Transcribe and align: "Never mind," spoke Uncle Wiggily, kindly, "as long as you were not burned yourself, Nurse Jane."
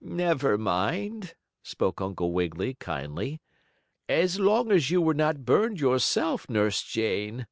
"Never 0.00 0.56
mind," 0.56 1.34
spoke 1.62 2.00
Uncle 2.00 2.32
Wiggily, 2.32 2.76
kindly, 2.76 3.42
"as 4.08 4.40
long 4.40 4.72
as 4.72 4.90
you 4.90 5.02
were 5.02 5.12
not 5.12 5.44
burned 5.44 5.80
yourself, 5.82 6.48
Nurse 6.48 6.82
Jane." 6.82 7.46